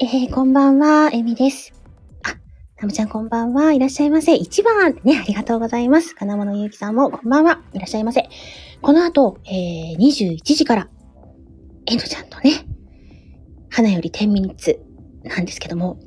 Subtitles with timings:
[0.00, 1.72] えー、こんばんは、えみです。
[2.22, 2.36] あ、
[2.80, 4.32] ナムちゃんこんばんは、いらっしゃいませ。
[4.32, 6.14] 1番、ね、ありがとうございます。
[6.14, 8.28] 金物ゆうきさんもこんばんは、いらっしゃいませ。
[8.80, 10.88] この後、えー、21時から、
[11.86, 12.64] えのちゃんとね、
[13.70, 14.78] 花より10ミニッツ
[15.24, 15.98] なんですけども、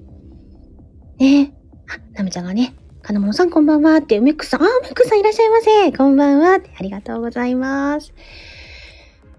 [1.19, 1.53] ね、
[1.89, 5.91] あ、ナムちゃんがね、金物さんこんばんはって、梅ックさん、あ、梅ックさんいらっしゃいませ。
[5.91, 8.13] こんばんはって、ありがとうございます。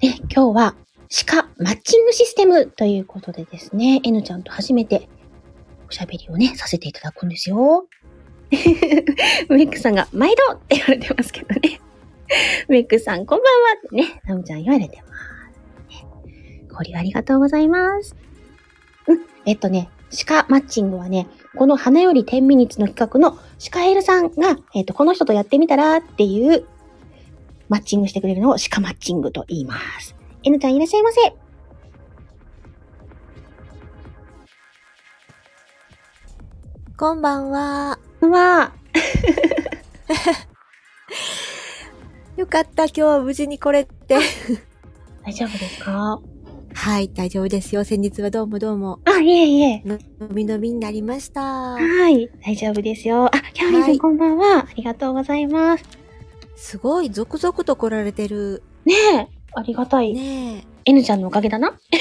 [0.02, 0.74] ね、今日は、
[1.12, 5.10] 鹿マッチングシステムということでですね、N ちゃんと初めて
[5.86, 7.86] おしゃべりをね、させていただくんですよ。
[8.50, 11.80] メックさんが、毎度って言われてますけどね。
[12.68, 15.12] メックさん、こんばんはってね、ナムちゃん言われてます。
[16.74, 18.16] ご利用ありがとうございます。
[19.06, 19.90] うん、えっとね、
[20.26, 23.38] 鹿マッチングはね、この花より10ミニツの企画の
[23.70, 26.64] 鹿エルさんが、えっと、この人とやってみたらっていう
[27.68, 30.21] マッチングしてくれるのを鹿マッチングと言います。
[30.44, 31.20] N ちゃんいらっしゃいませ。
[36.96, 37.98] こんばんは。
[38.20, 38.72] うわ
[42.36, 44.18] よかった、今日は無事に来れて。
[45.24, 46.20] 大丈夫ですか？
[46.74, 47.84] はい、大丈夫ですよ。
[47.84, 49.00] 先日はどうもどうも。
[49.04, 49.82] あ、いえいえ。
[49.84, 51.42] のびのびになりました。
[51.42, 53.26] はい、大丈夫ですよ。
[53.26, 54.58] あ、キャロリンさん、はいこんばんは。
[54.60, 55.84] ありがとうございます。
[56.56, 58.62] すごい、続々と来られてる。
[58.86, 60.12] ねえ、ありがたい。
[60.14, 61.78] ね N ちゃんのおかげだな。
[61.92, 61.96] え。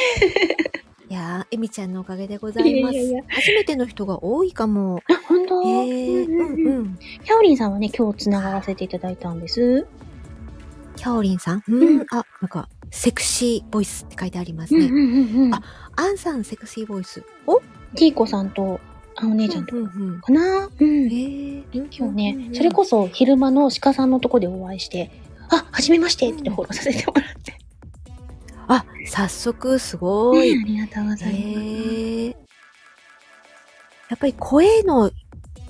[1.10, 2.96] いやー、えみちゃんのおかげでございます。
[2.96, 5.02] いやいやいや初めての人が多いかも。
[5.10, 5.62] あ、本当？
[5.64, 6.98] へえ、うんうんうんうんうん。
[6.98, 9.86] キャロリンさんはね、今日繋がらせていただいたんです。
[10.96, 11.64] キャオリンさん？
[11.68, 12.06] ううんん。
[12.12, 14.86] あ、なんか、セクシーボイスって書いてありますね。
[14.86, 15.54] うんうんうんうん。
[15.54, 15.62] あ
[15.98, 17.24] アンさん、セクシーボイス。
[17.46, 17.60] お？
[17.96, 18.80] ティーコさんと、
[19.16, 20.22] あ、お姉ちゃんとうんうん。
[20.22, 20.70] かな？
[20.80, 21.08] うん。
[21.08, 21.64] へえ。
[21.74, 25.12] 今日ね、それこそ昼間の鹿さんのとこでお会いして、
[25.52, 27.54] あ、はじめましてってフォローさせてもらって。
[28.68, 30.56] あ、早速、すごい。
[30.56, 31.44] ねありがとうございます。
[31.46, 32.30] へえ。
[34.10, 35.12] やっぱり声の、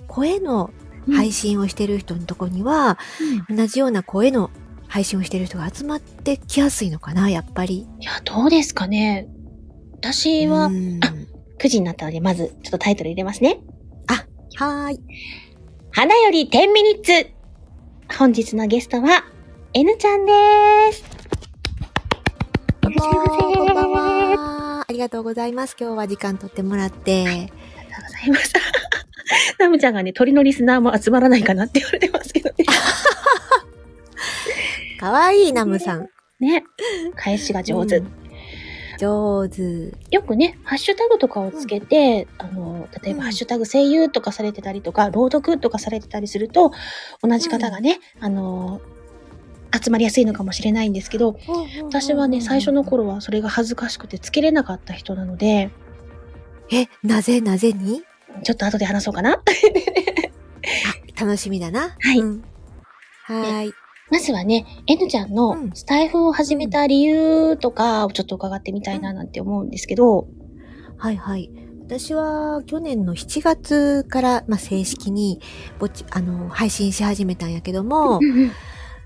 [0.08, 0.72] 声の
[1.12, 2.98] 配信をしてる人のとこには、
[3.50, 4.52] うん同じような声の
[4.88, 7.88] 配信をしてる人が集まってきやすいのかな、やっぱり。
[8.00, 9.28] いや、どうですかね。
[9.96, 11.14] 私は、うんあ
[11.60, 13.60] 9時になったので、まず、ちょっとタイトル入れますね。
[14.56, 15.00] はーい。
[15.92, 17.30] 花より10ミニッツ
[18.18, 19.24] 本日のゲストは、
[19.74, 20.34] N ちゃんで
[20.92, 21.02] す。
[22.82, 24.84] どうもこんばんは。
[24.86, 25.78] ありがとうございます。
[25.80, 27.26] 今日は時間取ってもらって。
[27.26, 27.52] ありがとう
[28.06, 28.54] ございます。
[29.60, 32.66] ナムちゃんがね、鳥のリスナーも集まらないかなって言われてますけどね。
[35.00, 36.10] かわいいナムさん。
[36.42, 36.66] ね。
[37.16, 38.00] 返しが上手。
[38.00, 38.22] うん
[39.02, 39.94] 上手。
[40.12, 46.72] よくね、ハッシュタグとかをつけて、あの、例えばうんハッシュタグ声優とかされてたりとか、朗読とかされてたりすると、
[47.24, 48.80] 同じ方がね、あの、
[49.74, 51.38] 集まりやすいのかもしれないんですけど、
[51.84, 55.72] 私はね、最初の頃はそれが恥ずかしくてつけれなかった人なので、
[56.72, 58.04] え、なぜなぜに？
[58.44, 59.42] ちょっと後で話そうかな。
[61.18, 61.96] あ、楽しみだな。
[62.00, 62.44] はいうん
[63.24, 63.74] はーい。
[64.10, 70.28] まずはね、N ちゃんのうんスタイフを始めた理由とかをちょっと伺ってみたいななんて思うんですけど、
[70.98, 71.50] はいはい。
[71.86, 75.42] 私は去年の7月から、まあ、正式に
[75.78, 78.22] ぼちあの配信し始めたんやけども、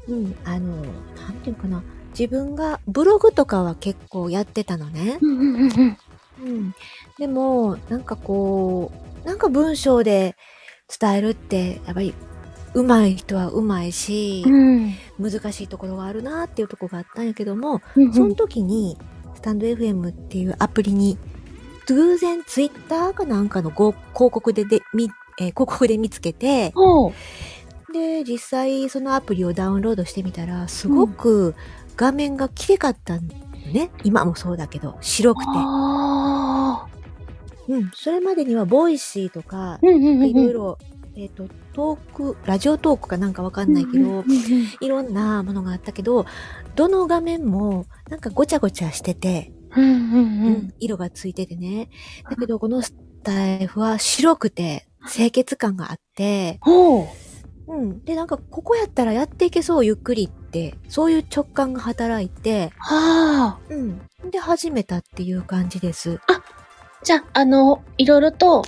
[0.07, 1.83] うんあの、なんていうかな。
[2.17, 5.17] 自分がブログとかは結構やってたのね。
[5.21, 5.97] うんうんうんうん
[6.43, 6.75] うん。
[7.17, 8.91] でも、なんかこ
[9.23, 10.35] う、なんか文章で
[10.99, 12.13] 伝えるって、やっぱり
[12.73, 18.97] 上手い人は上手いし、うん難しいところがあるなっていうところがあったんやけども、うんその時に、
[19.33, 21.17] スタンド FM っていうアプリに、
[21.87, 26.73] 偶然ツイッターかなんかのご広告でで、み、えー広告で見つけて、
[27.95, 31.55] で、実際そのアプリをダウンロードしてみたら、すごく
[31.95, 33.89] 画面が綺麗かったんだよね。
[34.03, 35.51] 今もそうだけど、白くて。
[35.53, 36.87] あ
[37.69, 37.91] うん。
[37.95, 39.85] それまでには、ボイシーとか、い
[40.33, 40.77] ろいろ、
[41.15, 44.25] えっ、と、トーク、ラジオトークかなんかわかんないけど、
[44.81, 46.25] いろんなものがあったけど、
[46.75, 51.89] どの画面もなんかごちゃごちゃしてて、うんうんううんん色がついててね。
[52.29, 52.93] だけどこのス
[53.23, 56.59] タイフは白くて清潔感があって、
[57.67, 58.03] うん。
[58.05, 63.59] で、なんかここやったらやっていけそうゆっくりって、そういう直感が働いて、はあ。
[63.69, 64.01] うん。
[64.31, 66.19] で、始めたっていう感じです。
[67.03, 68.63] じゃあ、あの、いろいろと、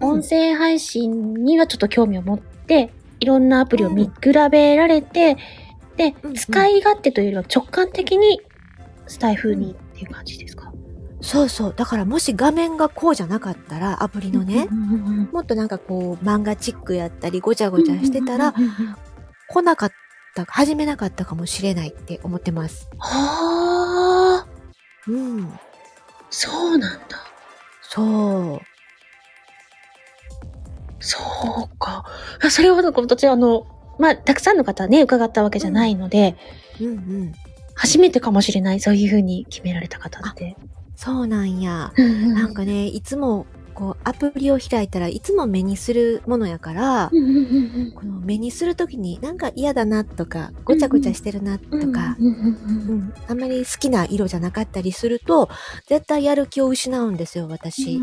[0.00, 4.10] 音声配信にはちょっと興味を持って、いろんなアプリを見比
[4.50, 5.36] べられて、
[5.96, 6.34] でうんう、ん。
[6.34, 8.40] 使い勝手というよりは直感的に
[9.06, 10.72] スタイフにっていう感じですか？
[11.24, 11.74] そうそう。
[11.74, 18.96] だからもし画面がこうじゃなかったら、アプリのね、うんうんうんもっとなんかこう漫画チックやったりごちゃごちゃしてたら、うんうんうんうん
[19.48, 19.92] 来なかっ
[20.34, 22.88] た、始めなかったかもしれないって思ってます。
[22.98, 24.46] はあ、
[25.06, 25.58] うん。
[26.30, 27.24] そうなんだ。
[27.82, 28.60] そう。
[30.98, 31.18] そ
[31.72, 32.04] うか。
[32.42, 33.66] あそれは、私、あの、
[33.98, 36.36] まあ、たくさんの方ね、伺ったわけじゃないので、
[36.80, 36.90] うんう
[37.26, 37.32] ん。
[37.74, 40.56] 初めてかもしれない、そういうふうに決められた方って。
[40.96, 41.92] そうなんや。
[41.96, 47.10] うんなんかね、いつも、こう、アプリを開いたらいつも目にするものやから、
[47.94, 55.48] この目にするときになんか嫌だなとか、ごちゃごちゃしてるなとか、うんあんまり好きな色じゃなかったりすると、
[55.86, 57.98] 絶対やる気を失うんですよ、私。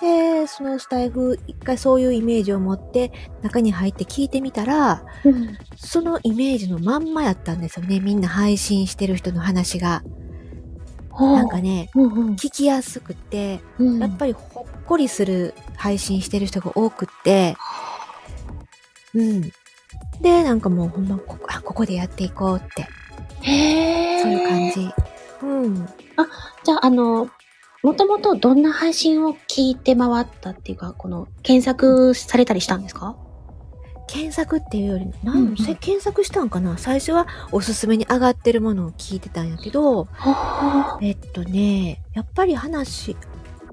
[0.00, 3.12] で、そのスタイフ、一回そういうイメージを持って
[3.42, 8.00] 中に入って聞いてみたら、うんそのイメージのまんまやったんですよね。
[8.00, 10.02] みんな配信してる人の話が。
[11.18, 17.56] なんかね、うんうん聞きやすくて、うんやっぱりほっこりする配信してる人が多くって、
[19.14, 19.40] うん。
[20.20, 22.86] で、なんかもうほんまここ、あ、ここでやっていこうって、
[23.42, 24.90] へーそういう感じ。
[25.42, 25.86] うん。
[26.64, 27.30] じゃあ、あの、
[27.86, 33.16] もともとどんな配信を聞いて回ったっていうか、この、検索されたりしたんですか？
[34.08, 35.52] 検索っていうより、なうんうん。
[35.52, 36.78] ん、せ検索したんかな？
[36.78, 43.16] 最初はおすすめに上がってるものを聞いてたんやけど、はえっとね、やっぱり話、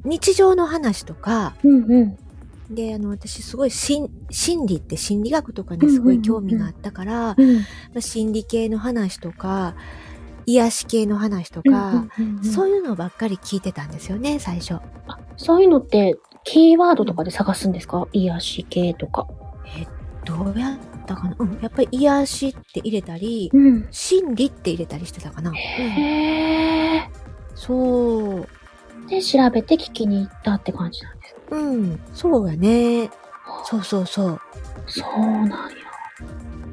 [0.06, 2.18] 日常の話とか、うんうん。
[2.76, 7.56] で、あの、私すごい心心理って心理学とかにすごい興味があったから、うん。
[7.56, 7.64] ま
[7.98, 9.76] あ、心理系の話とか、
[10.46, 12.06] 癒し系の話とか、
[12.44, 12.84] そういう。
[12.84, 14.74] のばっかり聞いてたんですよね、最初。
[15.08, 18.10] あそういうのって、キーワードとかで探すんですか？
[18.12, 19.26] 癒し系とか。
[20.26, 21.36] どうやったかな？
[21.40, 23.88] うん、やっぱり癒しって入れたり、うん。
[23.90, 25.52] 心理って入れたりしてたかな。
[25.52, 27.56] うんへー。
[27.56, 28.48] そう。
[29.08, 33.10] で、調べて聞きに行ったって感じなんですかうん、そうやね。
[33.64, 34.42] そうそうそう。
[34.88, 35.58] そうなんや。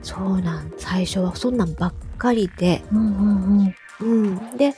[0.03, 0.73] そうなん。
[0.77, 2.85] 最初はそんなんばっかりで。
[2.93, 3.05] うんう
[3.67, 4.57] んうん。
[4.57, 4.75] で、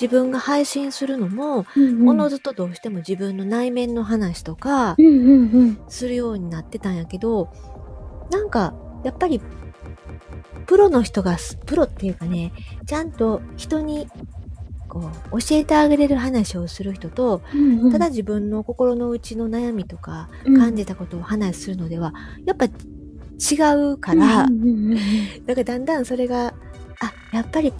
[0.00, 2.08] 自分が配信するのも、うん。
[2.08, 5.78] おのずとどうしても自分の内面の話とかうんうんうん。
[5.88, 7.50] するようになってたんやけど、
[8.30, 8.74] なんか、
[9.04, 9.40] やっぱり、
[10.66, 12.52] プロの人がす、プロっていうかね、
[12.86, 14.08] ちゃんと人に、
[14.88, 22.12] こう、教えてあげれる話をする人と、うんうんただ自分の心の内の悩みとか、うん感じたことをお話しするのでは、
[22.46, 22.70] やっぱ違
[23.92, 24.98] うから、うんうんうんうん
[25.46, 26.54] だからだんだんそれが、
[27.02, 27.72] あ、やっぱり、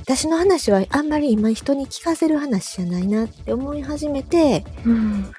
[0.00, 5.30] 私の話はあんまり今人に聞かせる話じゃないなって思い始めて、うん。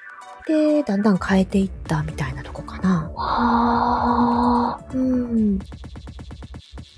[0.46, 3.10] で、だんだん変えていったみたいなとこかな。
[3.14, 5.58] はあ、うん。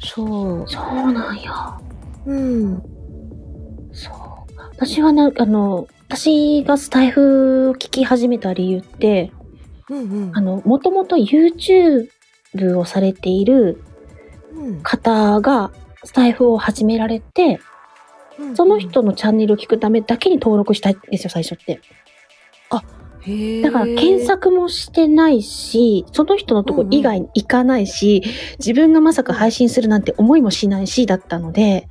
[0.00, 0.68] そう。
[0.68, 1.78] そうなんや。
[2.26, 2.82] うん。
[3.92, 4.14] そう。
[4.76, 9.32] 私はね、あの、私がスタイフを聞き始めた理由って、
[9.88, 10.40] うんうんあ。
[10.40, 12.08] の、もともと YouTube
[12.76, 13.82] をされている
[14.54, 15.70] うん方が
[16.04, 17.60] スタイフを始められて、
[18.54, 21.80] その、人のチャンネルを聞くためだけに登録したいんですよ、最初って。
[23.22, 28.22] へーだから検索もしてないし、その人のとこ以外に行かないし、
[28.58, 31.88] 自分がまさか配信するなんて思いもしないし、だったので、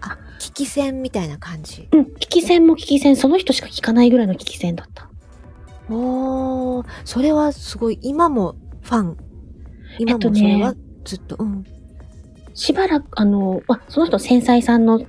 [0.00, 1.88] あ、聞き戦みたいな感じ。
[1.92, 5.08] うん、聞き戦も聞き戦、その人しか聞かないぐらいの聞き戦だった。
[5.88, 9.16] おー、それはすごい、今もファン。
[9.98, 11.64] 今もそれはずっと、うん。
[12.56, 15.06] しばらく、あの、あ、その人、繊細さんのチ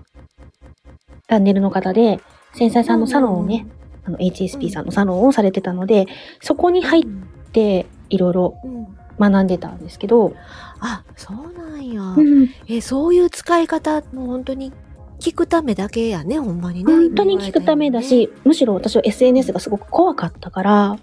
[1.30, 2.20] ャンネルの方で、
[2.54, 3.66] 繊細さんのサロンをね、
[4.06, 6.06] あの、HSP さんのサロンをされてたので、
[6.42, 8.88] そこに入っうんて、いろいろうん
[9.19, 10.33] 学んでたんですけど、
[10.80, 12.02] あ、そうなんや。
[12.02, 14.71] うん、え、そういう使い方、もう本当に
[15.19, 16.94] 聞くためだけやね、ほんまにね。
[16.94, 20.98] 本当に聞くためだし、むしろ私は SNS がすごく怖かったから、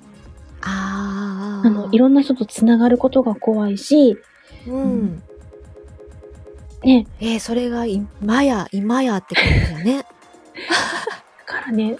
[0.63, 4.17] あーあの、いろんな人とつながることが怖いし、
[4.69, 5.23] うん。
[6.85, 9.99] ね、えーそれが今や、今やって感じだね。
[10.03, 10.05] だ
[11.47, 11.97] からね、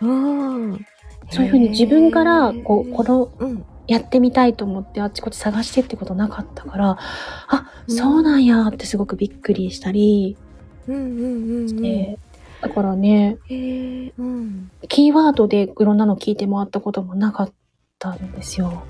[0.00, 0.86] うん。
[1.30, 3.64] そういうふうに自分から、こう、この、うん。
[3.86, 6.96] やってみたいと思ってあっちこっち探してってことなかったから、
[7.48, 10.38] あ、うんそうなんやってすごくびっくりしたり
[10.88, 11.68] うんうんうんうん。
[11.68, 12.18] して、
[12.62, 14.70] だからね、うん。
[14.88, 17.52] キーワードでいろんなの聞いて回ったこともなかっ
[17.98, 18.84] たんですよ。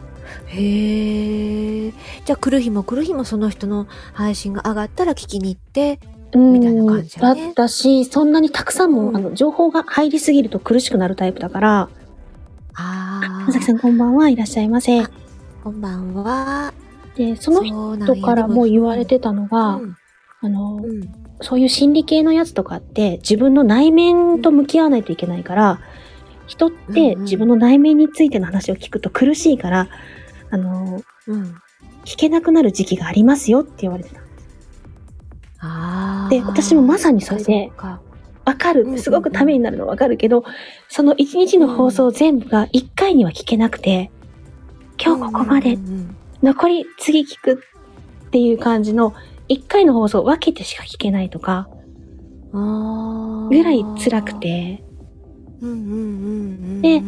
[0.46, 1.90] へえ。
[2.24, 6.00] じゃあ来る日も来る日もその人の配信が上がったら聞きに行って。
[6.32, 11.88] うんみたいな感じだだねったし、そんなにたくさんも、うんあの、情報が入りすぎると苦しくなるタイプだから、
[12.74, 15.04] あまさきさんこんばんはいらっしゃいませ。
[15.62, 16.74] こんばんは。
[17.14, 19.96] で、その人からも言われてたのが、うん
[20.40, 25.80] あの、うんそういう心理系のやつとかって自分の内面と向き合わないといけないから、
[26.46, 29.88] 人って自分の内面についての話を聞くと苦しいから、
[30.50, 31.54] あの、うん。
[32.04, 34.20] 聞けなくなる時期がありますよって言われてた。
[35.60, 36.28] ああ。
[36.30, 38.98] で私もまさにそれでわかる。
[38.98, 40.44] すごくためになるのわかるけど、
[40.88, 44.10] その一日の放送全部が一回には聞けなくて、
[45.02, 45.78] 今日ここまで
[46.42, 47.62] 残り次聞く
[48.26, 49.14] っていう感じの、
[49.48, 51.68] 一回の放送分けてしか聞けないとか、
[52.52, 54.34] ぐらい辛く。
[54.40, 54.84] て。
[56.82, 57.02] で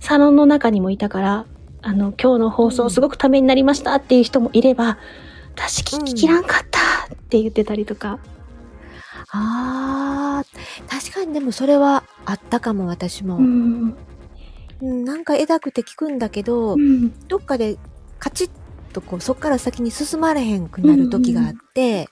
[0.00, 1.46] サロンの中にもいたから、
[1.82, 4.98] あの、今日の放送すごくためになりましたっていう人もいれば、
[5.54, 8.18] 私聞ききらんかったって言ってたりとか。
[9.30, 10.44] ああ、
[10.88, 13.36] 確かにでもそれはあったかも、私も。
[13.36, 13.96] うん。
[14.82, 17.12] うん、なんか得たくて聞くんだけど、うん。
[17.28, 17.78] どっかで
[18.18, 18.50] カチッ
[18.92, 22.08] とこう、そっから先に進まれへんくなる時があって、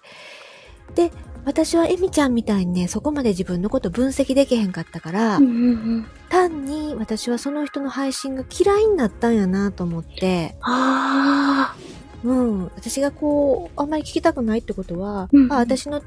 [0.95, 1.13] で、
[1.45, 11.77] 私はエミちゃんみたいにね、そこまで自分のこと分析できへんかったから、うんうん単に私はその人の配信が嫌いになったんやなと思って、あ
[12.25, 16.03] うん、私がこう、あんまり聞きたくないってことは、うんあ私の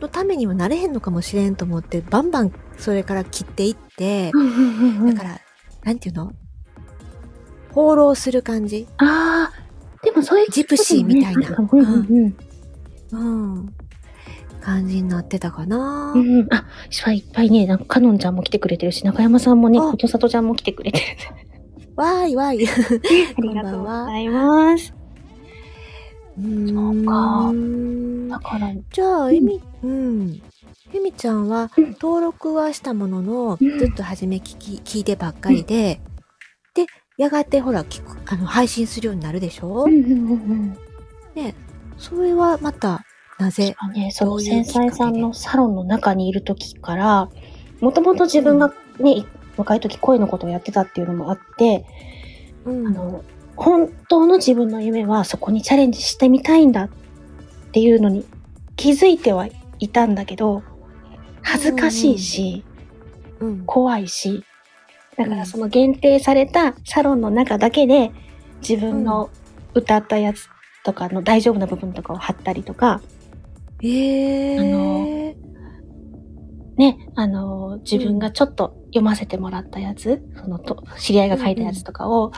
[0.00, 5.14] のためにはなれへんのかもしれんと思って、バンバンそれから切っていってあ。、うんうんうんうん。
[5.14, 5.40] だから、
[5.84, 6.32] なんていうの？
[7.70, 8.88] 放浪する感じ。
[8.98, 10.04] ああ。
[10.04, 11.56] でもそういうジプシーみたいな。
[11.56, 11.68] うん。
[11.70, 12.36] うん。
[13.12, 13.74] うん。
[14.62, 16.40] 感じになってたかな、うん。
[16.40, 16.48] うん。
[16.50, 16.64] あ、
[17.12, 21.04] いっぱいね、なんかカノンちゃんも来てくれてるし、中山さんもね、あことさとちゃんも来てくれてる。
[21.96, 22.66] わーいわーい。
[22.68, 24.94] ありがとうございます。
[26.34, 27.52] そうか
[28.30, 30.42] だから、じゃあ、うんえみ、うん。
[30.94, 36.00] えみちゃんはうん登録はしたものの、うんずっと初め聞き、聞いてばっかりで、
[36.74, 36.86] で、
[37.18, 40.76] やがてほら、聞く、あの、配信するようになるでしょ、うんうんうんうん。
[41.98, 43.04] それはまた、
[43.38, 43.74] なぜ？
[43.78, 47.28] あね、その繊細さんのサロンの中にいる時から、
[47.80, 51.84] もともと自分がね、若い時声のことをやってたっていうのもあって、
[52.64, 52.86] うん。
[52.86, 53.24] あの、
[53.56, 56.88] 本当の自分の夢はそこにチャレンジしてみたいんだっ
[57.72, 58.24] ていうのに
[58.76, 59.48] 気づいては
[59.78, 60.62] いたんだけど、
[61.42, 62.64] 恥ずかしいし、
[63.40, 63.64] うん。
[63.66, 64.44] 怖いし、
[65.16, 65.38] だかうん。
[65.38, 68.12] らその限定されたサロンの中だけで
[68.66, 69.30] 自分の
[69.74, 70.48] 歌ったやつ
[70.84, 73.00] とかの大丈夫な部分とかを貼ったりとか、
[73.82, 75.32] ええあの
[76.76, 82.32] ね、あの、自分がちょっと読ませてもらったやつ、そのと、知り合いが書いたやつとかを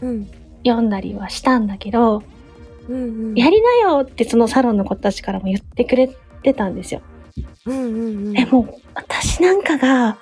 [0.00, 0.26] うん。
[0.64, 2.22] 読んだりはしたんだけど、
[2.88, 3.34] うんうん。
[3.34, 6.08] やりなよってそのサロンの子たちからも言ってくれ
[6.42, 7.02] てたんですよ。
[7.66, 8.32] うんうんうん。
[8.32, 10.18] でも、私なんかが、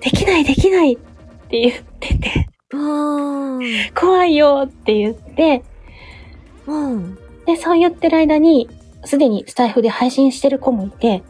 [0.00, 3.60] できないできないって言ってて、うん。
[3.94, 5.62] 怖いよって言って、
[6.66, 7.18] うん。
[7.46, 8.68] で、そう言ってる間に、
[9.04, 11.22] すでにスタイフで配信してる子もいて、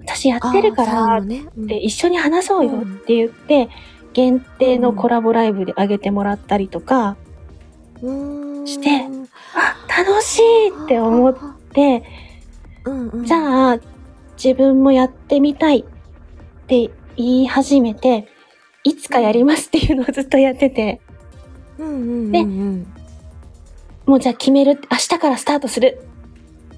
[0.00, 1.46] 私やってるからンドね。
[1.56, 1.66] うん。
[1.66, 3.68] で、一緒に話そうよって言って、
[4.12, 7.16] 限定のコラボライブで上げてもらったりとか、
[8.02, 8.66] うん。
[8.66, 9.06] して
[9.54, 11.36] あ、楽しいって思っ、
[11.74, 12.04] て、
[13.24, 13.78] じゃあ、
[14.42, 15.84] 自分もやってみたいっ
[16.66, 18.28] て言い始めて、
[18.84, 21.00] いつかやりますっていうのをずっとやってて、
[21.76, 22.86] でうん、
[24.06, 26.06] もうじゃあ決める、明日からスタートする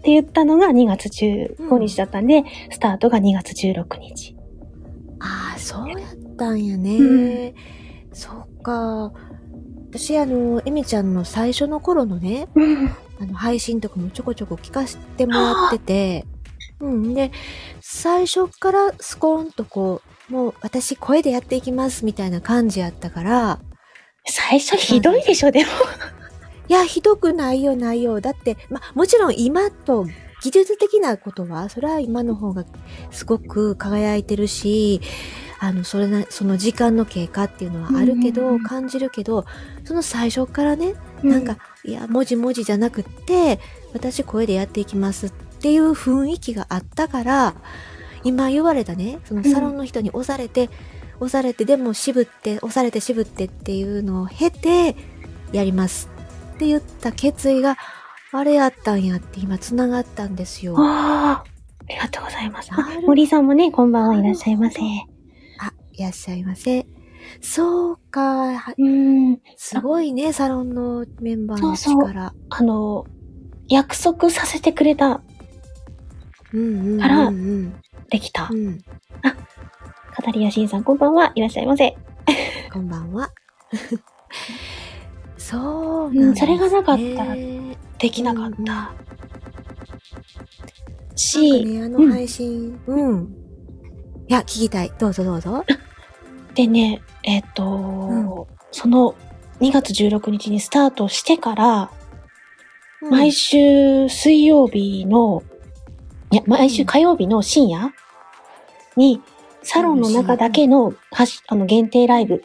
[0.06, 4.36] って言ったのが2月15日だったんで、スタートが2月16日。
[5.18, 6.96] ああ、そうやったんやね。
[6.96, 7.54] うん
[8.12, 9.12] そっか。
[9.90, 12.86] 私、あの、エミちゃんの最初の頃のね、うん。
[13.20, 16.24] あの、配信とかもちょこちょこ聞かせてもらってて、
[16.78, 17.12] うん。
[17.12, 17.32] で、
[17.80, 23.58] 最初からスコーンとこう、もう私声でやっていきますみたいな感じやったから、
[24.24, 25.70] 最初ひどいでしょ、でも。
[26.68, 28.20] いや、ひどくないよ、ないよ。
[28.20, 30.06] だって、ま、もちろん今と
[30.42, 32.64] 技術的なことは、それは今の方が
[33.10, 35.00] すごく輝いてるし、
[35.58, 38.62] あの、それな、その時間の経過っていうのはあるけど、うんうんうん。
[38.62, 39.46] 感じるけど、
[39.84, 43.60] その最初からね、なんか、いや、文字文字じゃなくって、
[43.94, 47.54] 私声でやっていきますっていう雰囲気があったから、
[48.24, 50.68] 今言われたね、そのサロンの人に押されて、
[51.20, 54.96] 押されて、でも渋って、押されて渋ってっていうのを経て、
[55.52, 56.15] やります
[56.56, 57.76] って言った決意が、
[58.32, 60.74] あれやったんやって今繋がったんですよ。
[60.78, 61.44] ああ、あ
[61.86, 62.70] りがとうございます。
[62.72, 64.80] あ森さんもね、こんばんはいらっしゃいませ。
[65.60, 66.86] あ、いらっしゃいませ。
[67.42, 69.38] そうか、はうん。
[69.56, 72.32] すごいね、サロンのメンバーのそうそう力。
[72.48, 73.04] あの、
[73.68, 75.20] 約束させてくれた、
[76.54, 77.74] うんうんうん、からうん。
[78.08, 78.54] できたう。
[78.54, 78.78] ん。
[80.14, 81.96] カタリアシンさん、こんばんはいらっしゃいませ。
[82.72, 83.28] こんばんは。
[85.46, 87.36] そううんなんねそれがなかったら
[87.98, 88.72] できなかっうんうんた。
[88.72, 88.94] か
[91.14, 93.28] し、ね、あうんの配信、うん。
[94.28, 94.92] いや、聞きたい。
[94.98, 95.64] どうぞどうぞ。
[96.54, 99.14] でね、えっ、と、その
[99.60, 101.90] 2月16日にスタートしてから、
[103.02, 105.42] うん毎週水曜日の、
[106.32, 107.92] いや、毎週火曜日の深夜
[108.96, 109.20] に、
[109.62, 112.42] サロンの中だけのはしあの限定ライブ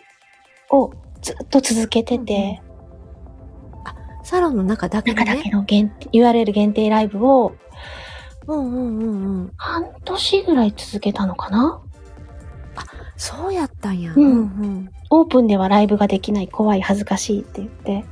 [0.70, 0.92] を
[1.22, 2.62] ずっと続けてて、
[4.24, 5.52] サロンの中だけで中だけね。
[5.52, 7.54] の限 URL 限定ライブを
[8.48, 9.52] うんうんうんうん。
[9.56, 11.82] 半年ぐらい続けたのかな？
[13.18, 14.14] そうやったんや。
[14.16, 18.06] うんうんオープンではライブができない、怖い、恥ずかしいって言って、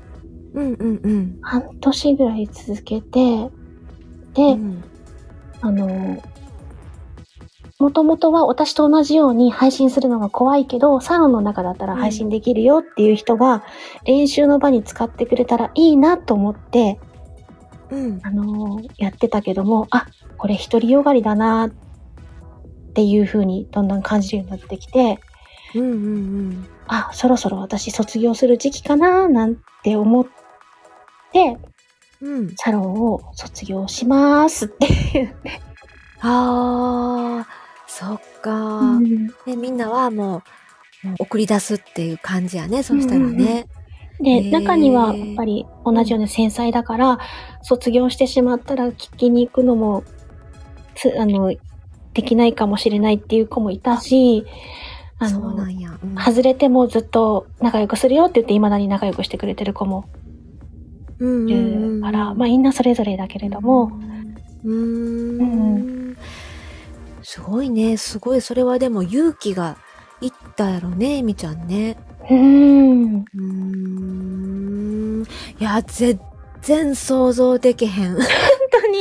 [0.54, 0.64] うん。
[0.64, 1.40] うんうんうん。
[1.42, 3.50] 半年ぐらい続けて、
[4.34, 4.84] で、うん
[5.62, 6.22] あの、
[7.80, 13.64] もともとは私と同じように配信するのが怖いけど、サロンの中だったら配信できるよっていう人が、
[14.04, 17.00] 練習の場に使ってくれたらいいなと思って、
[17.90, 18.20] うん。
[18.22, 20.08] あのやってたけども、あ、
[20.38, 21.72] これ独りよがりだなっ
[22.94, 25.20] ていう風にだんだん感じるようになってきて、
[25.74, 25.98] うんうんう
[26.50, 26.68] ん。
[26.88, 30.28] あ、そろそろ私卒業する時期かななんて思っ
[31.32, 31.58] て、
[32.22, 32.56] うん。
[32.58, 35.62] サロンを卒業しますって言って。
[36.22, 37.59] ああ、
[38.00, 38.98] そっか、
[39.46, 40.42] で、みんなはも
[41.04, 42.82] う、もう送り出すっていう感じやね。
[42.82, 43.68] そしたらね。
[44.22, 47.20] で、へー中にはやっぱり同じように繊細だから、
[47.62, 50.06] 卒業してしまったら聞きに行くのも、
[50.96, 51.54] つあの、
[52.14, 54.46] できないかもしれないっていう子もいたし、
[55.18, 56.00] あの、んや。
[56.02, 60.06] うん外れてもずっと仲良くするよって言って未だに仲良くしてくれてる子も
[61.20, 63.92] いうんうんうんるから、まあみんなそれぞれだけれども、
[64.64, 65.79] うーん。
[67.32, 67.96] すごいね。
[67.98, 68.42] すごい。
[68.42, 69.78] それはでも勇気が
[70.20, 71.96] いったやろね、えみちゃんね。
[72.28, 73.18] うーん。
[73.20, 73.40] うー
[75.22, 75.22] ん。
[75.60, 76.20] いや、全
[76.64, 78.16] 然想像できへん。
[78.16, 78.26] 本
[78.72, 78.98] 当に？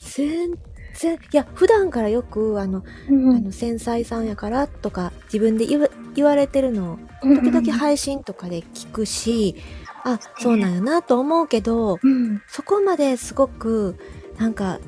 [0.00, 0.54] 全
[0.94, 1.14] 然。
[1.30, 9.56] いや、普段からよく、あの、うんあの、繊細さんやからとか、自分で言わ言われてるのを、時々配信とかで聞くし、
[10.04, 12.40] あ、そうなんやなと思うけど、うん。
[12.46, 13.96] そこまですごく、
[14.38, 14.78] なんか、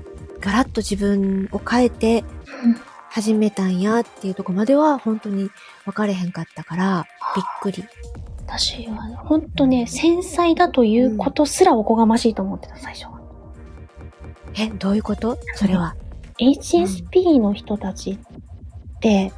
[0.41, 2.23] ガラッと自分を変えて
[3.11, 5.51] 始めたんやっていうとこまでは本当に
[5.85, 7.07] 分かれへんかったから、
[7.37, 7.85] びっくり。
[8.47, 13.21] 私はね、本当ね、繊細だということすらおこがましいと思ってた、最初は。
[14.57, 15.39] え、どういうこと？
[15.55, 15.97] それは。
[16.39, 18.19] HSP の人たちっ
[19.01, 19.33] て、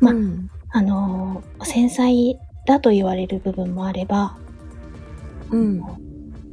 [0.00, 0.50] まうん。
[0.70, 4.36] あのー繊細だと言われる部分もあれば、
[5.50, 5.82] うん。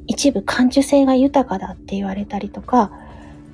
[0.06, 2.91] 一部感受性が豊かだって言われたりとか、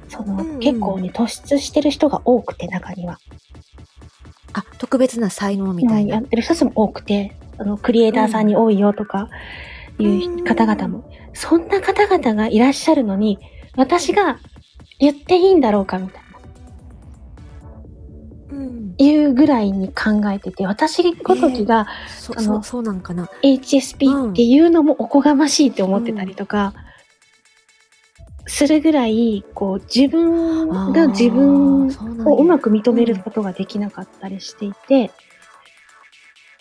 [0.10, 3.20] その、うんうん結構ね、突出してる人が多くて、中には。
[4.54, 6.16] あ、特別な才能みたいな。
[6.16, 9.30] やってる人も多くて、あの、クリエイターさんに多いよとか、
[10.00, 13.40] いう方々も、そんな方々がいらっしゃるのに、
[13.76, 14.40] 私が
[15.00, 16.30] 言っていいんだろうかみたいな。
[18.52, 18.96] うん。
[18.98, 23.30] いうぐらいに考えてて、私ごときがそ、あのそう、そうなんかな。
[23.44, 26.74] HSP っていうのもおこがましいって思ってたりとか、
[28.50, 31.88] するぐらい、こう、自分が自分
[32.26, 35.12] をうまく認めることができなかったりしていて、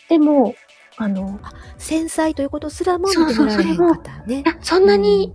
[0.08, 0.54] でも、
[0.96, 1.40] あの、
[1.78, 4.44] 繊細ということすらもそうそう認められへんかったね。
[4.60, 4.86] そん。
[4.86, 5.34] なに、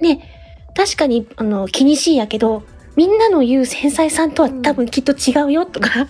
[0.00, 0.28] ね、
[0.74, 2.62] 確かに、あの、気にしいやけど、
[2.96, 6.08] みんなの言う繊細さんとは多分きっと違うよとか、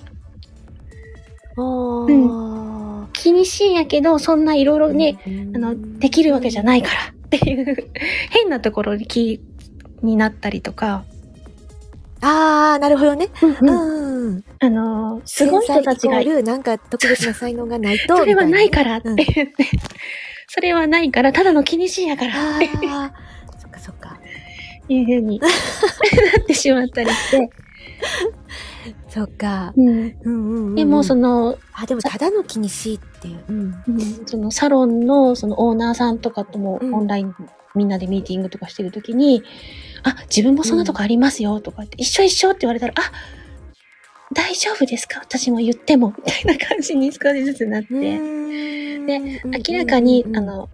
[1.57, 3.07] あー。
[3.13, 5.57] 気にしいやけど、そんないろいろね、うん。
[5.57, 7.91] あの、できるわけじゃないからっていう、
[8.31, 9.41] 変なところに気
[10.03, 11.05] になったりとか、
[12.23, 13.29] あー、なるほどね。
[13.43, 14.45] うんうんうん。
[14.61, 18.17] あの、すごい人たちが繊細イコールなんか特別な才能がないと。
[18.19, 19.67] それはないかからって言って、
[20.47, 23.13] それはないから、ただの気にしいやからあってあ、
[23.59, 24.21] そっかそっか。
[24.89, 27.51] いうふうに なってしまったりして、
[29.09, 29.73] そっか。
[29.77, 30.75] うん、うんうんうん。
[30.77, 33.45] でもその、あ、でもただの気にしいっていう。
[33.49, 33.83] うん。
[33.89, 37.35] うんそのサロンのそのオーナーさんとかともうんオンライン
[37.75, 39.43] みんなでミーティングとかしてるときに、
[40.03, 43.13] あ、自分もそんなとこありますよとか言って、一緒一緒って言われたら、あ、
[44.33, 50.69] 大丈夫ですか私も言っても、みたいな感じに少しずつなって、で明らかに、あ、の、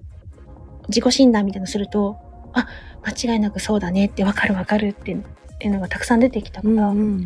[0.88, 2.16] 自己診断みたいなのすると、
[2.52, 2.68] あ、
[3.04, 7.24] 間違いなくそうだねってわかるわかるってっていうのがたくさん出てきたから、うんうん。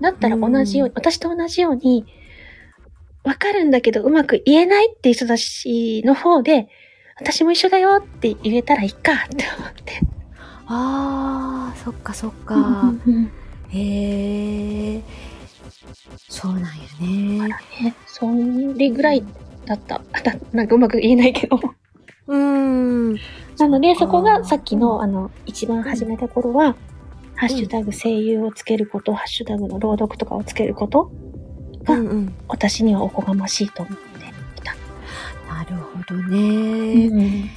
[0.00, 2.06] だったら同じように、私と同じように、
[3.24, 6.68] わかるんだけどうまく言えないっていう人たちの方で、
[7.18, 10.00] 私も一緒だよって言えたらいいかって思って。
[10.66, 12.54] ああ、そっかそっか。
[12.54, 13.32] うんうん
[13.68, 15.02] へえ。
[16.28, 16.68] そうなんや
[17.00, 17.48] ね。
[17.82, 18.26] ね、そ
[18.76, 19.24] れぐらい
[19.64, 20.02] だった。
[20.12, 21.58] あだなんかうまく言えないけど。
[22.28, 23.14] うん。
[23.58, 26.76] なので、そこがさっきの、あの、一番始めた頃は、
[27.34, 31.10] ハッシュタグ声優をつけること、ハッシュタグの朗読とかをつけること
[31.84, 32.34] が、うんうん。
[32.48, 34.74] 私にはおこがましいと思っていた。
[35.52, 37.50] なるほどね。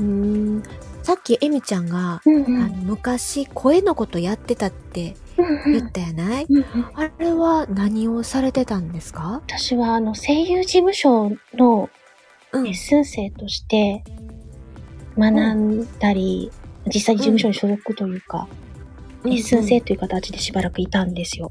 [0.00, 0.62] うん。
[1.02, 2.62] さっきエミちゃんが、うんうん。
[2.62, 5.72] あの昔声のことやってたってうんうん。
[5.72, 6.64] 言ったやない、うんうん。
[6.94, 9.42] あれは何をされてたんですか？
[9.46, 11.90] 私は、あの、声優事務所の
[12.52, 12.64] うん。
[12.64, 14.04] レッスン生として
[15.16, 16.50] 学んだり、
[16.86, 18.46] 実際に事務所に所属というか、
[19.24, 21.50] レッスン生という形でしばらくいたんですよ。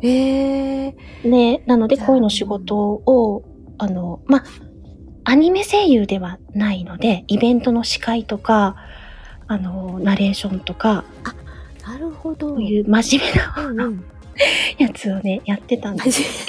[0.00, 3.44] へえで、なので声の仕事を、
[3.78, 4.44] あの、まあ、
[5.28, 8.76] アニメ声優ではないので、イベントの司会とか、
[9.46, 11.04] あの、ナレーションとか、
[11.86, 12.48] なるほど。
[12.48, 14.04] そういう真面目なうんうん。
[14.78, 16.22] やつをね、やってたんです。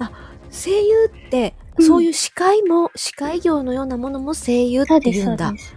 [0.00, 0.10] あ、
[0.50, 5.46] 声優って、うんそういう司会も、司会業のようなものも声優って言うんだ。
[5.48, 5.76] そうです。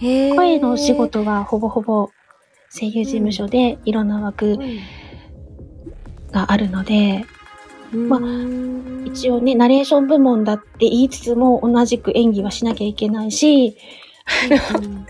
[0.00, 0.94] へー声の仕。
[0.94, 2.10] 事はほぼほぼ
[2.70, 4.58] 声優事務所でいろんな枠
[6.32, 7.43] があるので、うん
[7.96, 13.76] まあうん一応ね、ナレーション部門だって言いつつも同じく演技はしなきゃいけないし、
[14.74, 15.06] うん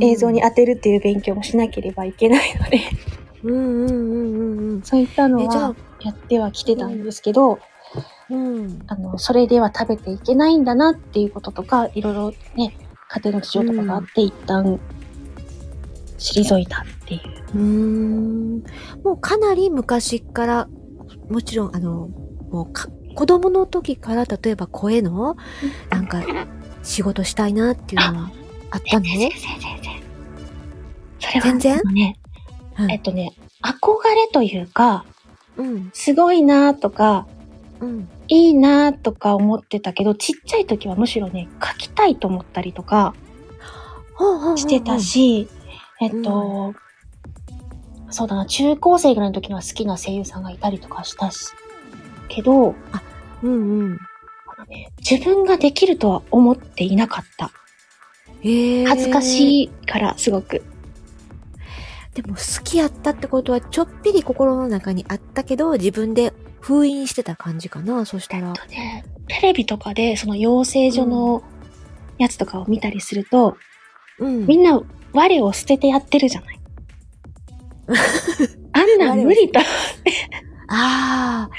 [0.00, 2.80] 映像に当てるっていう勉強もしなければいけないので、
[3.44, 4.82] うんうんうんうんうん。
[4.82, 7.58] そういったのは、やってはきてたんですけど、
[8.30, 8.82] うん。
[8.86, 12.76] あの、それでは食べていけないんだなっていうこととか、いろいろね、
[13.08, 14.80] 家庭の事情とかがあって、一旦、
[16.18, 17.20] 退いたっていう。
[17.54, 18.64] うーん。
[19.04, 20.68] もうかなり昔から、
[21.34, 22.08] もちろん、あの、
[22.50, 25.36] もうか、子供の時から、例えば声の、
[25.90, 26.22] なんか、
[26.84, 28.30] 仕事したいなっていうのは
[28.70, 29.04] あったの？
[29.04, 29.92] 全然、全然、全然。
[31.18, 31.72] それは、全然？
[31.74, 32.16] あのね、
[32.78, 35.04] うんえっとね、憧れというか、
[35.56, 35.90] うん。
[35.92, 37.26] すごいなとか、
[37.80, 38.08] うん。
[38.28, 43.14] いいなとか思ってたけど、ちっちゃい時はむしろね、書きたいと思ったりとか
[44.54, 45.00] してた。
[45.00, 45.48] し、
[46.00, 46.74] えっと、
[48.14, 51.50] そうだな、中高生ぐらいの時には好きな声優さんがいたりとかしたし、
[52.28, 52.76] けど、
[53.42, 53.98] うんうん。
[54.46, 57.50] あのね自分ができるとは思っていなかった。
[58.40, 58.86] へえ。
[58.86, 59.22] 恥ずかい。
[59.22, 60.62] しいから、すごく。
[62.14, 68.52] でも好きやったってことは、ちょっぴり心の中にあったけど、自分で封印してた感じかな、そしたら。
[68.52, 71.42] とね、テレビとかでその養成所の
[72.18, 73.56] やつとかを見たりすると、
[74.20, 74.46] うん。
[74.46, 74.80] みんな
[75.12, 76.53] 我を捨ててやってるじゃない。
[78.72, 79.60] あんなん無理と。
[79.60, 79.64] あ
[80.68, 81.50] あ、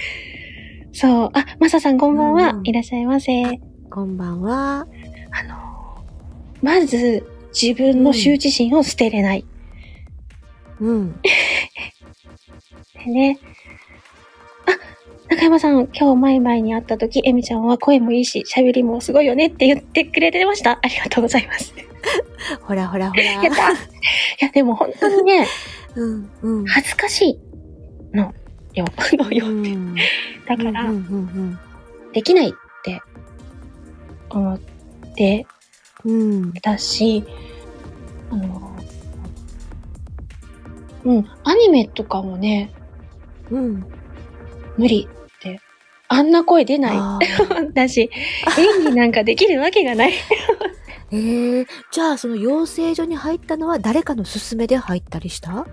[0.91, 1.29] そう。
[1.33, 2.53] あ、マサさんこんばんは。
[2.53, 3.45] うんいらっしゃいませ。
[3.45, 3.51] あ
[3.89, 4.87] こんばんは。
[5.47, 6.03] の、
[6.61, 9.45] まず自分の羞恥心を捨てれない。
[10.79, 11.21] うん。
[11.21, 13.39] で ね。
[14.65, 14.71] あ、
[15.29, 20.79] 中山さん、今日前々に会った時、エミちゃんは声もいいし、喋りもすごいよねって言ってくれてました。
[20.81, 21.73] ありがとうございます。
[22.61, 23.23] ほらほらほら。
[23.23, 23.75] やったい
[24.39, 25.47] や、でも本当にね、
[25.95, 26.65] うん、うん。
[26.65, 27.39] 恥ずかしい
[28.13, 28.33] の
[28.73, 28.85] よ。
[29.13, 29.47] のよ。
[29.47, 29.95] うん
[30.47, 31.59] だから、うんうん
[32.13, 32.53] できないっ
[32.83, 33.01] て
[34.29, 34.59] 思っ
[35.15, 35.45] て。
[36.61, 37.23] たし、
[38.29, 38.75] あの、
[41.03, 42.71] うん、アニメとかもね、
[43.49, 43.85] うん。
[44.77, 45.59] 無理って。
[46.07, 47.27] あんな声出なあい。
[47.73, 48.09] だし、
[48.57, 50.13] 演技なんかできるわけがない。
[51.11, 55.65] ーええじゃあその養成所に入ったのは誰かの勧めで入ったりした？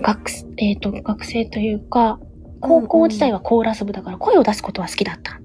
[0.00, 2.18] 学生、えっ、と、学生というか、
[2.60, 5.40] 高校時代はコーラス部だから声を出すことは好きだった。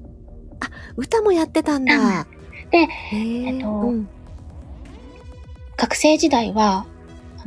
[0.97, 2.27] 歌もやってたんだ。
[2.71, 4.09] で、へええっとうん。
[5.77, 6.85] 学生時代は、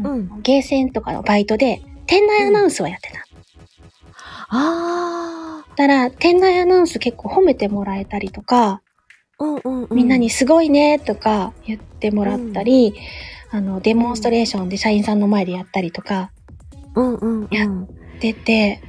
[0.03, 3.25] うんゲーセンとかのバイトで、店内アナウンスはやってた。
[4.51, 8.83] あたら、店内アナウンス結構褒めてもらえたりとか、
[9.39, 9.45] あ。
[9.45, 9.97] うんうんうん。
[9.97, 12.95] みんなにすごいねとか言ってもらったり、
[13.51, 16.31] あの、デモンストレーションで社員さんの前でやったりとか
[16.95, 17.49] うんうんうん。
[17.51, 17.67] や
[18.21, 18.83] 出て、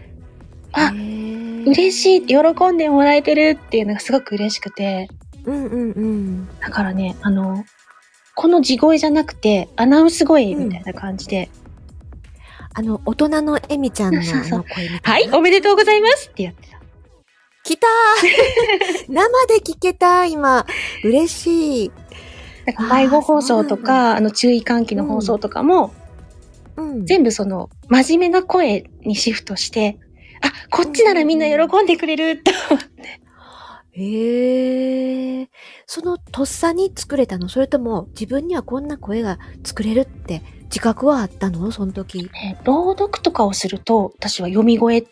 [0.71, 2.37] あ嬉嬉しい、喜
[2.71, 5.09] んでもらえてるっていうのがすごく嬉しくて、
[5.45, 6.59] うんうんうん。
[6.59, 7.63] だからね、あの、
[8.35, 11.49] この地声じゃなくて、アナウンス声みたいな感じで、
[12.73, 15.37] あの、大人のエミちゃんの声みたはいい、な。
[15.37, 16.79] おめでとうございますってやってた。
[17.63, 20.65] 来たー 生で聞けた今。
[21.03, 21.91] 嬉しい。
[22.65, 25.93] だから迷子放送とか、あの、注意喚起の放送とかも、
[26.79, 27.05] うん。
[27.05, 29.99] 全部その、真面目な声にシフトして、
[30.41, 33.21] あ、こっちならみんな喜んでくれるって思って。
[33.91, 35.49] へえ。
[35.85, 37.49] そのとっさに作れたの？
[37.49, 41.71] それとも自分にはこんな声が作れるって自覚はあったの？
[41.71, 42.29] その時。
[42.45, 45.05] えー朗読とかをすると、私は読み声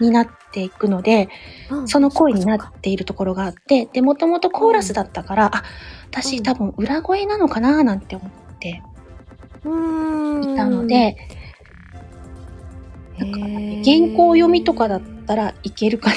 [0.00, 1.28] になっていくので、
[1.70, 5.62] うんその声になそっているところがあって、で、もともとコーラスだったから、あ、うん
[6.10, 7.84] 私多分裏声なのかな？
[7.84, 8.82] なんて思って。
[9.64, 11.16] いたので、へ
[13.18, 16.16] なんかー、原稿読みとかだったらいけるかな。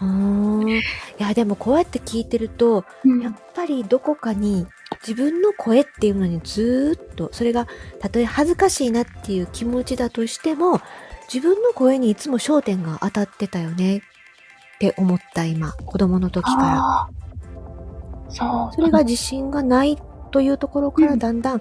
[0.00, 0.62] うん。
[0.62, 0.78] うーん。
[0.78, 0.82] い
[1.18, 4.66] や、でもこうやって聞いてると、うんやっぱりどこかに
[5.06, 7.66] 自分の声っていうのにずーっと、それが
[8.00, 10.80] たとえ恥ずかしいなっていう気持ちだとしても、
[11.32, 14.00] 自分の声にいつも焦点が当たってたよねっ
[14.78, 17.08] て思った今、子供の時から。
[18.28, 18.74] そう。
[18.74, 19.98] それが自信がない
[20.32, 21.60] というところかうんらだんだん、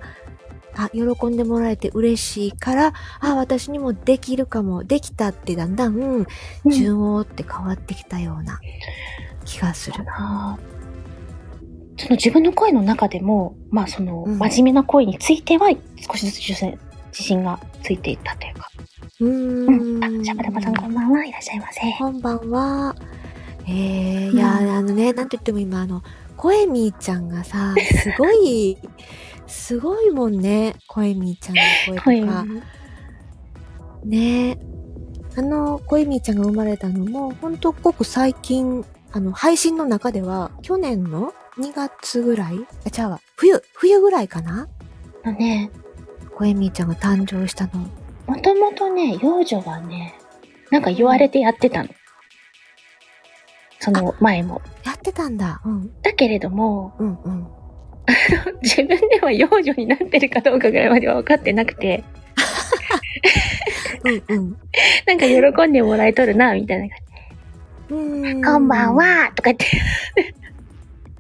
[0.76, 6.28] あ、喜んでもらえて嬉しいから、あ、私にもできるかも、できたってだんだん、うん
[6.72, 8.60] 順応って変わってきたような
[9.46, 10.04] 気がする。
[10.08, 10.72] あー
[11.98, 16.78] その自分の声の中でも、まあその、うん真面目な声については少しずつ自
[17.12, 18.70] 信がついていったというか。
[19.20, 19.68] ううん。
[19.68, 20.04] ーん。
[20.22, 21.26] あ、シャバダバさんこんばんは。
[21.26, 21.82] いらっしゃいませ。
[22.00, 22.96] こんばんは。
[23.68, 26.02] えー、うんいや、あのね、なんと言っても今、あの、
[26.42, 28.76] 声みーちゃんがさ、すごい、
[29.46, 30.76] すごいもんね。
[30.88, 31.62] 声みーちゃんの
[32.02, 32.46] 声声とか。
[34.04, 34.58] ね
[35.38, 43.20] あの、声みーちゃんが生まれたのも、ほんとごく最近、あの、配信の中では、去年の2月ぐらいあ、ちゃうわ。
[43.36, 44.68] 冬、冬ぐらいかな？
[45.24, 45.70] のね、
[46.36, 47.88] 声みーちゃんが誕生したの。
[48.26, 50.16] もともとね、幼女はね、
[50.72, 51.90] なんか言われてやってたの。
[53.84, 54.62] その前も。
[54.86, 55.60] やってたんだ。
[55.66, 56.02] うん。
[56.04, 57.48] だけれども、うんうん。
[58.62, 62.04] 自分では幼女になってるかどうかぐらいまでは分かってなくて、
[64.04, 64.58] うんうん。
[65.08, 66.96] なんか喜んでもらえとるな、みたいな
[67.90, 68.44] 感うーじ。
[68.44, 68.96] こんばん。
[68.96, 69.66] はとか言って、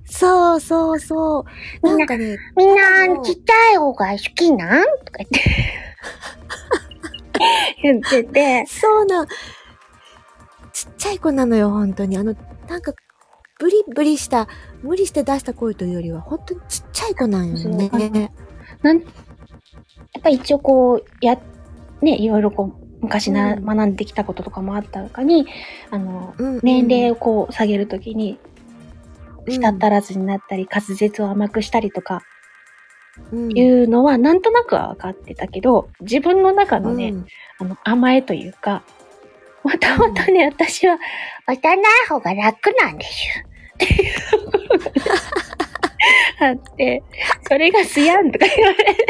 [0.06, 1.45] そうそうそう。
[1.84, 4.84] みんなんなかね、みんなちっちゃい方が好きなん？
[4.84, 5.41] とか言って。
[7.82, 9.28] 言ってて、そうなん。
[10.74, 12.17] ちっちゃい子なのよ、本当に。
[12.17, 12.36] あの、
[12.72, 12.94] なんか、
[13.60, 14.48] ブリブリした、
[14.82, 18.32] 無理して出した声というよりは、本当にちっちゃい子なんよね。
[18.82, 19.04] なん、や
[20.20, 21.38] っぱり一応こう、や、
[22.02, 23.66] ね、いろいろこう、昔な、うん。
[23.66, 25.48] 学んできたこととかもあった中に、
[25.90, 28.40] あの、うんうん年齢をこう下げるときに、
[29.46, 29.54] うん。
[29.54, 32.24] 舌足らずになったり、滑舌を甘くしたりとか、
[33.34, 33.58] うん。
[33.58, 37.26] いうのはなんとなくは分かってたけど、自分の中のね、うん。
[37.60, 38.84] あの、甘えというか、
[39.63, 40.97] もともとね、私は、
[41.47, 43.45] 幼い方が楽なんですよ。
[43.76, 44.91] っていうところがね
[46.39, 47.04] あって、
[47.47, 49.08] それがすやんとか言われて、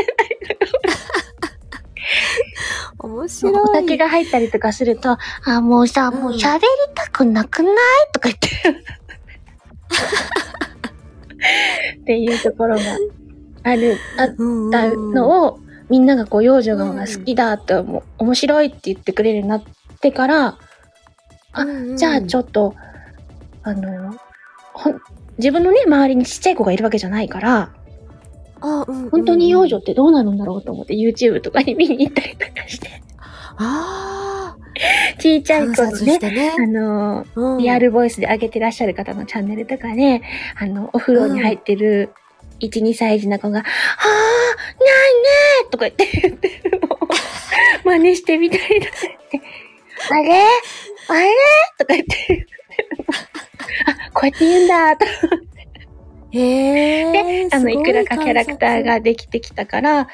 [2.99, 3.53] 面白い。
[3.55, 6.61] お酒が入ったりとかすると、あ、もうさ、うんもう喋り
[6.93, 7.75] たくなくない
[8.13, 8.47] とか言って。
[12.01, 12.81] っていうところが
[13.63, 14.27] ある、あっ
[14.71, 15.59] たのを、
[15.89, 19.63] みんながこう、幼女が好きだって思う、面白いって言ってくれるようになっ
[20.01, 20.57] てから、
[21.53, 21.97] あうんうん。
[21.97, 22.75] じゃあちょっと、
[23.63, 24.15] あの、
[24.73, 25.01] ほん、
[25.37, 27.71] 自分のね、周りにちっちゃい子がいるわけじゃないから、
[28.63, 33.01] あうんうん本当に幼女ってどうなるんだろうと思って YouTube とかに見に行ったりとかして、
[33.57, 34.55] あ
[35.19, 36.51] ちっちあ、ゃい子のねね。
[36.57, 36.67] あ。
[36.67, 37.57] の、うん。
[37.57, 40.21] リアルボイスで上げてらっしゃる方のチャンネルとかね、
[40.57, 42.11] あの、お風呂に入ってる
[42.61, 43.67] 1、2歳児の子が、はぁ、ない
[45.63, 46.99] ねとか言って言ってるのを
[47.83, 49.41] 真似してみたりとかして、
[50.09, 50.43] あれ？
[51.07, 51.29] あれ？
[51.77, 52.47] とか言って、
[53.85, 55.05] あ、こうやって言うんだと。
[56.31, 56.39] へ
[57.09, 57.11] え。
[57.11, 60.07] で、あの、いくらかキャラクターができてきたから、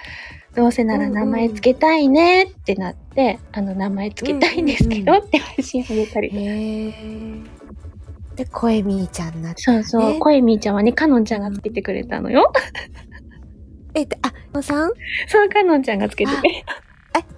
[0.56, 6.94] どうせなら名前つけたいねってなって、あの、名前つけたいんですけどうんって配信をげたりへえ。
[8.36, 9.62] で、声みーちゃんになって。
[9.62, 12.52] そうそう、ね声みーちゃんはね、かのんちゃんがつけてくれたのよ。
[13.94, 14.92] え、であ、のさん？
[15.28, 16.64] そう、かのんちゃんがつけてくれえ、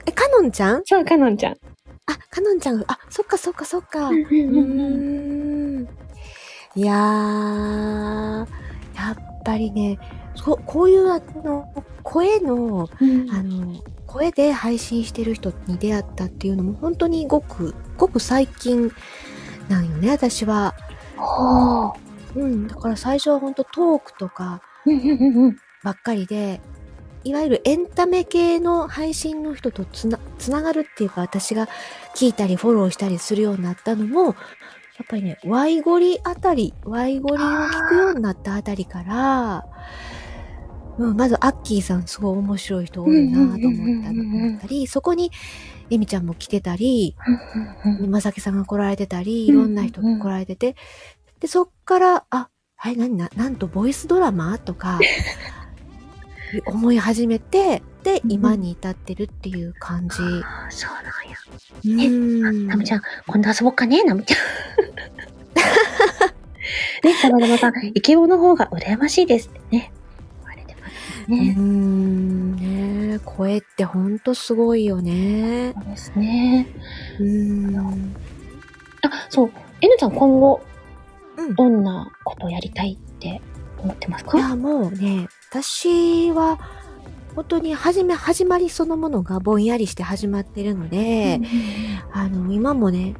[0.05, 0.81] え、かのんちゃん？
[0.85, 1.55] そう、かのんちゃん。
[2.09, 4.09] あ、かのんちゃん、あ、そっかそっかそっか。
[4.09, 5.87] うんうーん。
[6.75, 8.47] いやー、
[8.95, 9.99] やっぱりね、
[10.43, 11.67] ここういうあの、
[12.01, 18.91] 声の、うんあの、声で配信してる人に出会ったっていうのも本当にごく、ごく最近
[19.67, 20.73] なんよね、私は。
[21.15, 21.93] ほ
[22.35, 22.39] う。
[22.39, 22.67] うん。
[22.67, 24.63] だから最初は本当トークとか。
[25.83, 26.59] ばっかりで、
[27.23, 31.67] いわゆるエンタメ系の配信の人とつな、つながるっていうか私が
[32.15, 34.31] 聞いたりフォローしたりするようになったのも、や
[35.03, 39.65] っぱりね、ワイゴリあたり、ワイゴリを聞くようになったあたりから、
[40.97, 45.31] うん、まずアッキーさんすごい面白い人多いなと思ったのだったり、そこに
[45.89, 47.15] エミちゃんも来てたり、
[48.07, 50.75] まさきさんが来られてたり、いうんろんな人が来られてて、
[51.39, 54.99] で、そっから、あ、はい、何な、なんとボイスドラマとか、
[56.65, 60.15] 思い始めて、で、うん今に至ってるっていう感じ。
[60.19, 61.37] あーそうなんや。
[61.85, 64.39] うんナムちゃん、今度遊ぼっかね、ナムちゃん。
[67.03, 69.91] ね、サバダバさん、イケボの方が羨ましいですってね。
[70.41, 70.93] 言われてます
[71.27, 71.53] うね。
[71.53, 72.55] ん、
[73.13, 75.73] ね声ってほんとすごいよね。
[75.73, 76.67] そうですね。
[77.19, 78.15] うん。
[79.01, 79.51] あ、そう。
[79.81, 80.61] N ちゃん今後、
[81.37, 83.41] うんどんなことをやりたいって
[83.77, 84.37] 思ってますか？
[84.37, 86.59] いや、もうね、私は、
[87.35, 91.39] 本当に始め、始まりそのものがぼんやりして始まってるので、
[92.11, 93.15] あの、今もね、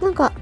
[0.00, 0.32] なんか、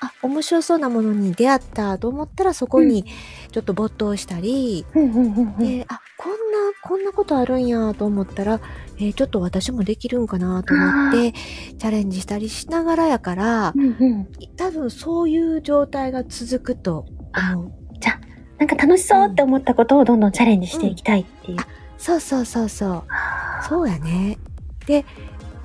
[0.00, 3.04] あ、面白そうなものに出会ったと思ったらそこに
[3.50, 4.86] ちょっと没頭したり、
[5.58, 6.36] で、あ、こんな、
[6.84, 8.60] こんなことあるんやと思ったら、
[8.98, 13.72] えーちょっと私もできるんかなと思って、チャレンジしたりしながらやから、
[14.56, 17.04] 多分そういう状態が続くと
[17.54, 17.72] 思う。
[18.58, 21.58] なんか楽しそうって思ったことをどんどんチャレンジしていきたいっていう。
[21.96, 23.04] そうそうそうそう。
[23.08, 24.38] あーそうやね。
[24.86, 25.04] で、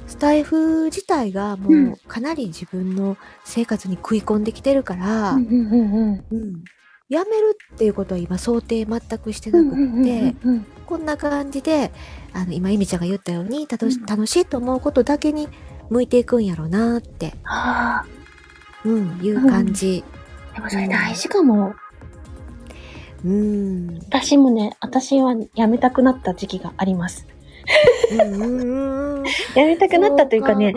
[0.07, 6.63] スタイフ自体がもうんうかなり自分の生活に食い込んできてるから、うんうんうんうんうん
[7.09, 11.91] やめるっていうことは今想定全くしてなくって、うんうんうんうんこんな感じで、
[12.33, 15.47] あの、今、いみちゃんが言ったように、楽しうん楽しいと思うことだけに
[15.89, 18.03] 向いていくんやろうなって、あ
[18.83, 20.03] うん、いう感じ。
[20.51, 21.73] ーでもそれ大事かも。
[23.23, 23.99] うん。
[23.99, 27.27] 私もね、私はやめたくなった時期があります。
[28.11, 29.23] うんうんうん。
[29.55, 30.73] やめたくなったというかね、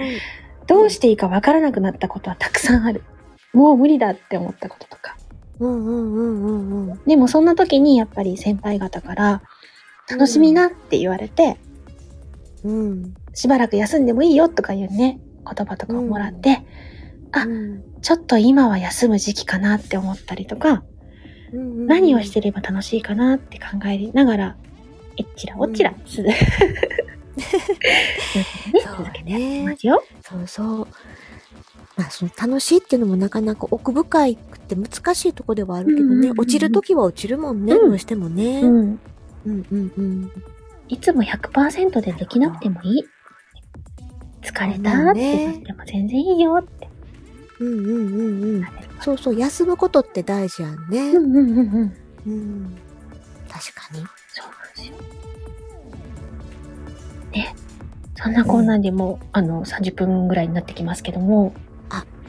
[0.67, 3.03] どうしていいかわからなくなったことはたくさんある。
[3.53, 5.17] もう無理だって思ったこととか。
[5.59, 7.01] うんうんうんうんうん。
[7.07, 9.43] でもそんな時にやっぱり先輩方から、
[10.09, 11.57] 楽しみなって言われて、
[12.65, 13.15] うん。
[13.35, 16.65] しばらく休んでもいいよとかいうね、言葉とかをもらって、
[17.33, 20.85] あうんちょっと今は休む時期かなって思ったりとか、
[21.57, 24.57] うんうん何をしてれば楽しいかなって考えながら、
[25.17, 26.29] えっちらおっちら、う 続
[29.13, 29.77] けていきねま。
[29.77, 30.03] すよ。
[30.23, 30.89] そうそう。
[31.97, 38.61] まあ、その楽しいっていうのもなかなか奥深いくて難しいとこではあるけどね、うんうんうんうん落ちるときは落ちるもんね、うんどうしてもね。
[38.63, 39.01] ううんん。
[39.47, 40.33] うんうん
[40.89, 43.05] いつも100%でできなくてもいい。
[44.43, 46.89] 疲れたってなっても全然いいよって。
[47.61, 48.67] うんうんうんうん。
[49.01, 51.11] そうそう、休むことって大事やんね。
[51.13, 51.97] うんうんうんうん。
[52.27, 52.77] うん。
[53.49, 54.05] 確かに。
[54.29, 54.95] そうなんですよ。
[57.33, 57.55] ね。
[58.15, 61.53] そんなこんなんでもう、あの、30分ぐらいになってきますけども、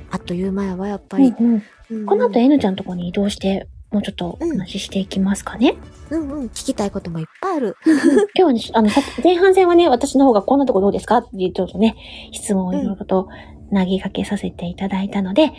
[0.10, 1.27] あっという間やわ、やっぱり。
[1.27, 1.63] うんうんうん
[2.06, 5.75] この後 N ちゃんのとこに移動して、もうちょっとお話ししていきますかね。
[6.10, 7.77] うんうん、聞きたいこともいっぱいある。
[8.36, 11.95] 今日はね、あの、さ前半戦はね、私の方がこんなとこどうですかっていうちょっとね、
[12.34, 13.30] 質問をいろいろと
[13.73, 15.53] 投げかけさせていただいたので、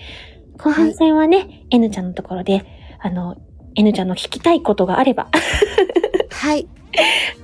[0.58, 2.64] 後半戦はね、N ちゃんのところで、
[3.00, 3.36] あの、
[3.74, 5.28] N ちゃんの聞きたいことがあれば、
[6.30, 6.68] はい。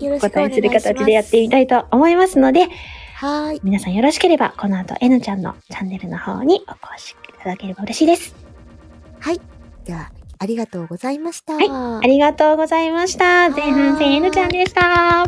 [0.00, 0.94] よろおしくお答えする願いします。
[0.94, 2.68] 形でやってみたいと思いますので、
[3.16, 3.60] はい。
[3.62, 8.34] 皆さんよろしければ、この後 N ちゃんのチャンネルの方にお越しいただければ嬉しいです。
[9.20, 9.40] はい。
[9.84, 11.54] では、ありがとうございました。
[11.54, 13.50] はいありがとうございました。
[13.50, 15.22] 前半戦 N ちゃんでした。
[15.22, 15.26] あ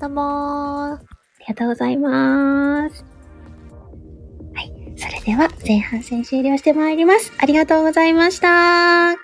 [0.00, 1.14] どうもー。
[1.44, 3.13] りがとうございます。
[4.96, 7.32] それでは前半戦終了してまいります。
[7.38, 9.23] ありがとうございました。